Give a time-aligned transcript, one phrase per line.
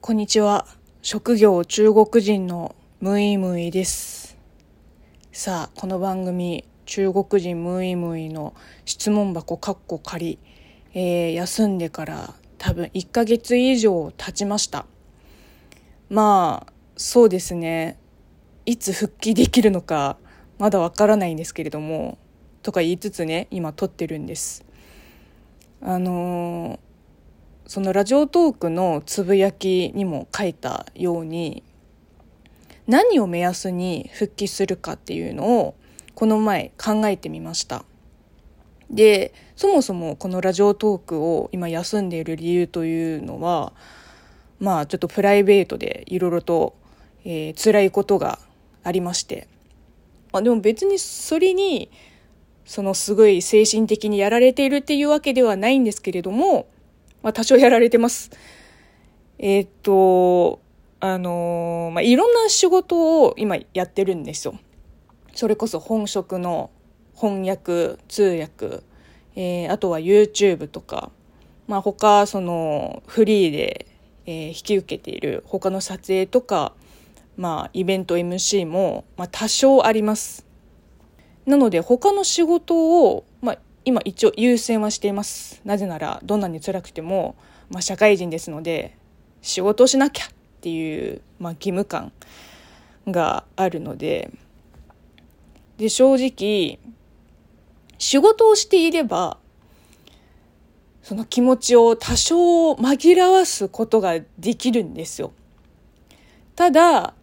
[0.00, 0.64] こんにちは。
[1.02, 4.38] 職業中国人のムイムイです。
[5.32, 8.54] さあ、この番組、中国人ムイムイの
[8.86, 10.38] 質問箱カッコ仮、
[10.94, 14.86] え休んでから多分1ヶ月以上経ちました。
[16.08, 17.98] まあ、そうですね。
[18.66, 20.16] いつ復帰できるのか、
[20.58, 22.18] まだわからないんですけれども、
[22.62, 24.64] とか言いつつね、今撮ってるんです。
[25.82, 26.87] あのー
[27.68, 31.62] そのラジオトークのつぶやきにも書いたように
[32.86, 35.74] 何を目安に復帰するかっていうのを
[36.14, 37.84] この前考えてみました。
[38.90, 43.74] でそもそもこのラジオトークを今休んでいる理由というのは
[44.58, 46.74] まあちょっとプライベートでいろいろと、
[47.26, 48.38] えー辛いことが
[48.82, 49.46] ありまして、
[50.32, 51.90] あ、でも別にそれに
[52.64, 56.66] そのすごい精神的にやられているっていうわけではないんですけれども
[57.28, 58.30] まあ、多少やられてます。
[59.38, 60.62] えーっと、
[60.98, 64.58] あのーまあ、いろんな仕事を今やってるんですよ。
[65.34, 66.70] それこそ本職の
[67.14, 68.80] 翻訳、通訳、
[69.36, 71.10] えーあとは YouTube とか、
[71.66, 73.86] まあ、他、その、フリーで、
[74.24, 76.72] えー引き受けている他の撮影とか、
[77.36, 80.46] まあ、イベント MC も、まあ、多少あります。
[81.44, 83.26] なので他の仕事を、
[83.84, 85.60] 今一応優先はしています。
[85.64, 87.36] なぜならどんなに辛くても、
[87.70, 88.96] まあ、社会人ですので
[89.42, 90.28] 仕事をしなきゃっ
[90.60, 92.12] ていう、まあ、義務感
[93.06, 94.30] があるので。
[95.78, 96.80] で正直
[97.98, 99.38] 仕事をしていれば
[101.04, 105.32] その気持ちを多少紛らわすことができるんですよ。
[106.56, 107.14] ただ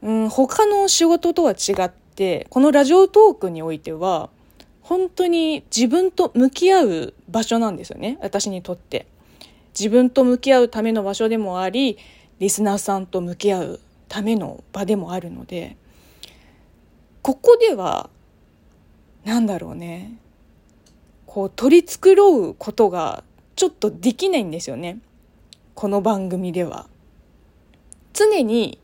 [0.00, 4.30] うん、他の仕事とは違ってこのラジオトークにおいては
[4.88, 8.16] 本当に自分と向き合う場所なんですよね。
[8.22, 9.04] 私にとって。
[9.78, 11.98] 自分と向き合うための場所でもあり
[12.38, 15.76] リスナーさんと向き合うための場でもあるので。
[17.20, 18.08] ここでは
[19.26, 20.16] なんだろうね。
[21.26, 22.14] こう取り繕
[22.48, 23.24] うことが
[23.56, 25.00] ちょっとできないんですよね。
[25.74, 26.86] この番組では。
[28.14, 28.78] 常に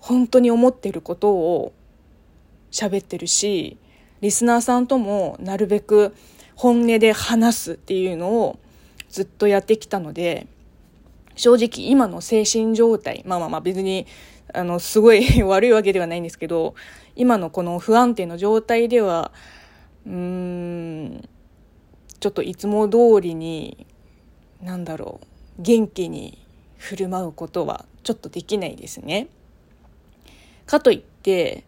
[0.00, 1.72] 本当に思ってることを
[2.70, 3.78] 喋ってるし
[4.22, 6.14] リスナーさんともなるべく
[6.54, 8.58] 本音で話すっていうのを
[9.10, 10.46] ずっとやってきたので
[11.34, 14.06] 正直今の精神状態まあまあまあ別に
[14.54, 16.74] あのすごい 悪いわけではないんですけど
[17.16, 19.32] 今のこの不安定の状態では
[20.06, 21.28] うーん
[22.20, 23.86] ちょっといつも通りに
[24.62, 25.20] なんだろ
[25.58, 26.38] う元気に
[26.76, 29.28] 振る舞うことはちょっとできないですね。
[30.66, 31.64] かといって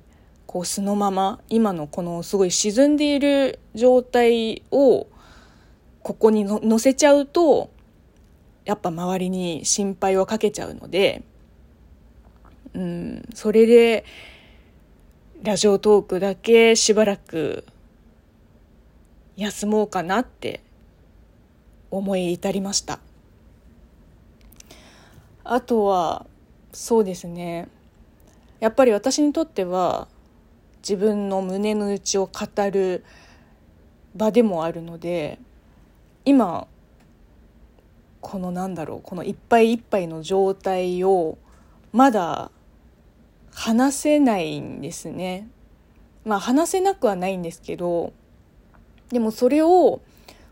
[0.55, 5.09] こう素のまま今のこのすごい沈んでいる状態を
[6.01, 7.73] ここにの乗せちゃうと
[8.65, 11.25] やっぱ周りに心配をかけちゃうので
[12.73, 14.05] うんそれで
[15.43, 17.65] ラジオトークだけしばらく
[19.35, 20.61] 休もうかなって
[21.91, 23.01] 思い至りました。
[25.43, 26.27] あとは
[26.73, 27.67] そうですね。
[28.61, 30.07] やっぱり私にとっては
[30.87, 33.05] 自分の胸の内を語る
[34.15, 35.39] 場でもあるので
[36.27, 36.67] 今
[38.21, 41.39] このなんだろうこのいっぱいいっぱいの状態を
[41.93, 42.51] まだ
[43.51, 45.49] 話せないんですね。
[46.25, 48.13] まあ話せなくはないんですけど
[49.11, 50.01] でもそれを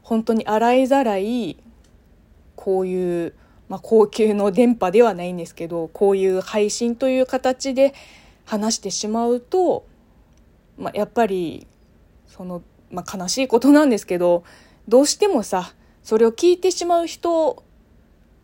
[0.02, 1.58] 本当に洗いざらい
[2.56, 3.34] こういう、
[3.68, 7.94] まあ、高級の電波ではないんですけどこういう配信という形で
[8.44, 9.86] 話してしまうと、
[10.78, 11.66] まあ、やっぱり
[12.26, 14.44] その、まあ、悲しいことなんですけど
[14.88, 15.72] どうしてもさ
[16.02, 17.62] それを聞いてしまう人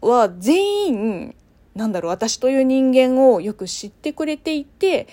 [0.00, 1.34] は全員
[1.75, 5.06] なんだろう私という人間をよく知ってくれていて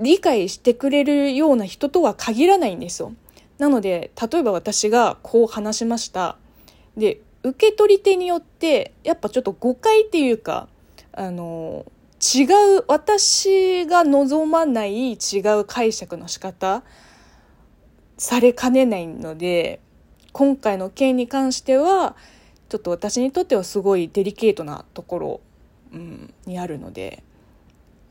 [0.00, 3.14] 理解してくれるような人とは限らないんですよ。
[3.58, 6.36] なので例えば私がこう話しました
[6.96, 10.68] で受け取り手によってやっぱちょっと誤解っていうか
[11.12, 11.86] あの
[12.34, 12.44] 違
[12.78, 15.16] う私が望まない違
[15.58, 16.82] う解釈の仕方
[18.18, 19.80] されかねないので
[20.32, 22.16] 今回の件に関しては
[22.68, 25.40] ちょっと私にとってはすごいデリケートなところ、
[25.92, 27.22] うん、にあるので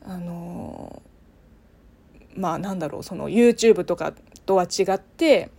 [0.04, 1.02] あの
[2.36, 4.14] まあなんだろうその YouTube とか
[4.46, 5.50] とは違って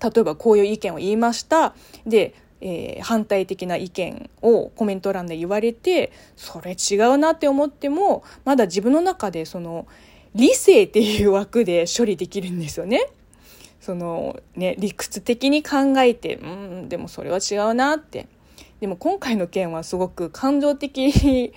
[0.00, 1.74] 例えばこういう意見を言いました。
[2.06, 9.86] で、えー反対的な意見をコメント欄で言われてそれ違うなって思ってもまだ自分の中でその
[10.34, 13.10] 理性っていう枠で処理できるんですよね。
[13.80, 18.28] そのね理屈的に考えてうんでもそれは違うなって
[18.80, 21.52] でも今回の件はすごく感情的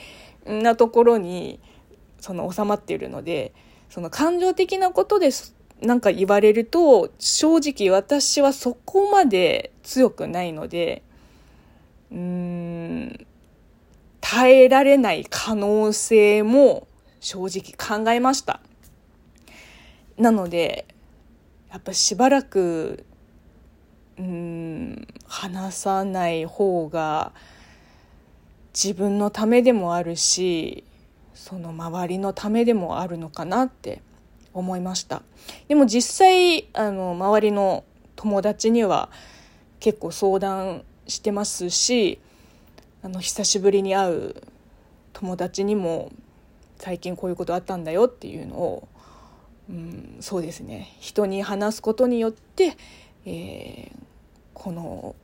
[0.45, 1.59] なところに
[2.19, 3.53] その収まっているので
[3.89, 5.29] その感情的なことで
[5.81, 11.03] なんか言われると正直私はそこまで強くないので
[12.11, 13.27] うーん
[14.21, 16.87] 耐えられない可能性も
[17.19, 18.59] 正直考えました。
[20.17, 20.85] なので
[21.71, 23.05] やっぱしばらく
[24.17, 27.33] うん話さない方が
[28.73, 30.83] 自分のためでもあるし
[31.33, 34.01] その周りのためでもあるのかなって
[34.53, 35.23] 思いました
[35.67, 37.83] でも実際あの周りの
[38.15, 39.09] 友達には
[39.83, 42.17] 結構相談してますし
[43.01, 44.35] あの久しぶりに会う
[45.11, 46.09] 友達にも
[46.77, 48.87] 最近こういうことあったんだよっていうのを、
[49.69, 52.77] うん、そうですね人に話すことによって、
[53.25, 53.97] えー、
[54.53, 55.15] この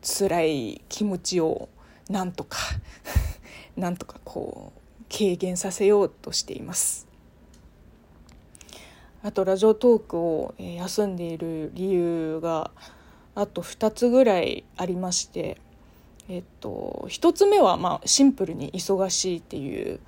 [0.00, 1.68] 辛い気持ちを
[2.08, 2.56] なんとか
[3.76, 7.06] なんとかこう軽減させようとしています。
[9.22, 12.70] あとラジオトークを休んでいる理由が
[13.36, 15.58] あと2つぐらいありまして、
[16.28, 20.00] えっと、1つ目はまあシンプルに忙しいっていう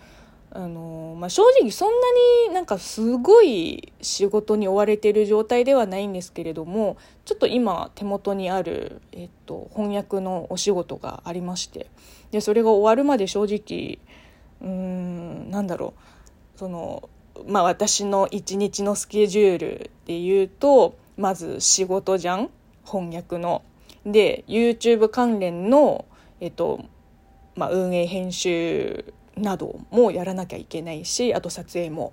[0.50, 1.94] あの、まあ、正直そんな
[2.48, 6.96] になんかすごい仕事に追われてる状態ではないんですけれども
[7.26, 11.90] ちょっと今手元にある、えっと、翻訳のお仕事がありまして
[12.30, 13.98] でそれが終わるまで正直
[14.62, 15.92] うんなんだろ
[16.56, 17.10] うその
[17.46, 22.50] まあ私の一日のスケジュールで言うとまず仕事じゃん
[22.88, 23.62] 翻訳の。
[24.06, 26.06] で YouTube 関連の、
[26.40, 26.84] えっと
[27.56, 32.12] まあ、運営編集などもやらなきゃいけないしあと撮影も。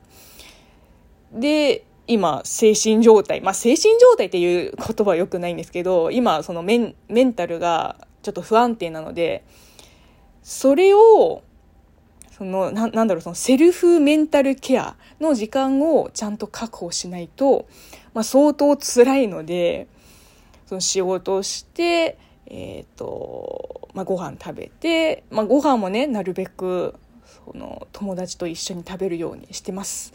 [1.31, 9.44] で今精神状態まあ精神状態っていう言葉はよくないんですけど今そのメンメンタルがちょっと不安定なので
[10.44, 11.44] それを
[12.38, 17.68] そのななんだろうそのセルフメンタルケアの時間をちゃんと確保しないと、
[18.13, 19.88] まあ、相当辛いので
[20.66, 22.18] その仕事をして
[22.48, 26.96] えっ、ー、と、まあ、ご飯食べて、まあ、ご飯もねなるべく
[27.46, 30.14] その友達と一緒に食べるようにしてます。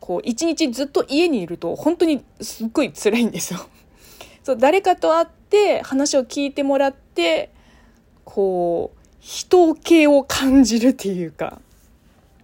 [0.00, 3.60] こう一日ずっと家にいると本当にすっごい辛いんですよ。
[4.42, 7.50] そう誰かと会って話を聞いてもらって
[8.24, 11.60] こう人気を感じるっていうか、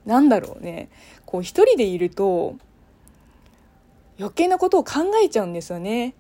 [0.05, 0.91] なんだろうね。
[1.25, 2.57] こう一人でいると、
[4.19, 6.15] 余計なことを考えちゃうんですよね。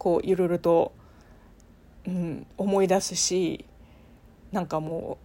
[0.00, 0.92] こういろいろと、
[2.06, 3.66] うん、思い出すし、
[4.50, 5.18] なんかも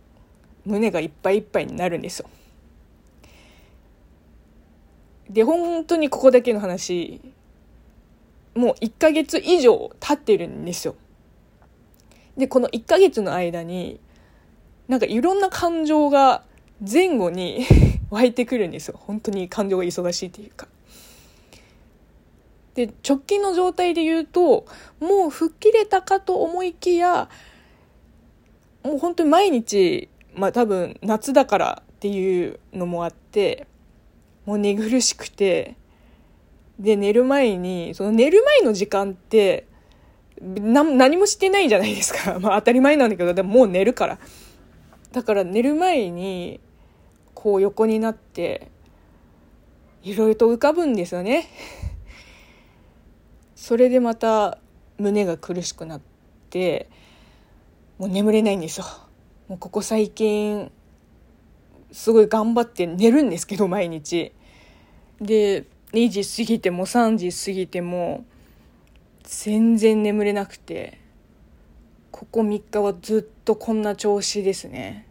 [0.65, 2.29] う胸がいっぱいいっぱいになるんですよ。
[5.29, 7.21] で、本当にここだけの話、
[8.53, 10.95] もう1ヶ月以上経ってるんですよ。
[12.35, 14.01] で、この1ヶ月の間に、
[14.89, 16.43] なんかいろんな感情が
[16.81, 17.65] 前後に
[18.11, 20.67] 湧いてくるんですよ本当に感情が忙しいっていうか。
[22.75, 24.65] で直近の状態で言うと
[24.99, 27.29] もう吹っ切れたかと思いきや
[28.83, 33.65] もう本当に毎日まあ多分夏だからっていうのもあって
[34.45, 35.75] もう寝苦しくて
[36.77, 39.65] で寝る前にその寝る前の時間って
[40.41, 44.19] 何もしてないじゃないですか まあ当たり前なんだけどでももう寝るから。
[45.13, 46.59] だから寝る前に
[47.33, 48.69] こう横になって
[50.03, 51.47] いろいろと浮かぶんですよね。
[53.65, 54.59] それでまた
[54.99, 56.01] 胸が苦しくなっ
[56.51, 56.87] て
[57.97, 58.85] もう眠れないんですよ。
[59.47, 60.71] もうここ最近
[61.91, 64.33] すごい頑張って寝るんですけど毎日。
[65.19, 68.23] で2時過ぎても3時過ぎても
[69.23, 70.99] 全然眠れなくて
[72.11, 75.07] ここ3日はずっとこんな調子ですね。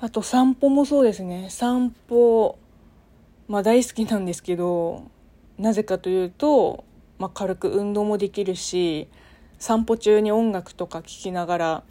[0.00, 1.48] あと散歩もそうですね。
[1.50, 2.58] 散歩、
[3.48, 5.02] まあ大好きなんですけど、
[5.58, 6.84] なぜかというと、
[7.18, 9.08] まあ軽く運動もできるし、
[9.58, 11.82] 散歩中に音楽とか聴きながら、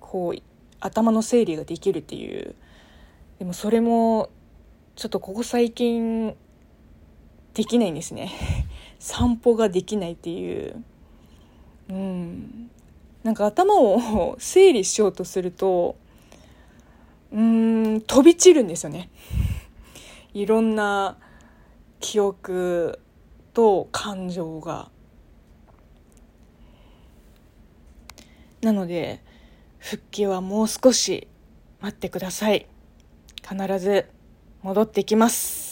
[0.00, 0.42] こう、
[0.80, 2.54] 頭の整理ができるっていう。
[3.38, 4.30] でもそれも、
[4.96, 6.36] ちょっとここ最近、
[7.54, 8.30] できないんですね。
[8.98, 10.82] 散歩ができないっていう。
[11.90, 12.70] うん。
[13.22, 15.96] なんか頭を整理しようとすると
[17.32, 19.08] うん飛び散るんですよね。
[20.34, 21.16] いろんな
[22.00, 22.98] 記憶
[23.52, 24.90] と感情が。
[28.60, 29.20] なので
[29.78, 31.26] 復帰はもう少し
[31.80, 32.66] 待ってください。
[33.42, 34.08] 必ず
[34.62, 35.71] 戻ってきます。